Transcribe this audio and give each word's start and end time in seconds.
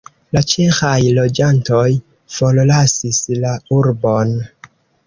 La 0.35 0.41
ĉeĥaj 0.53 0.93
loĝantoj 1.17 1.83
forlasis 2.39 3.25
la 3.47 3.57
urbon. 3.81 4.37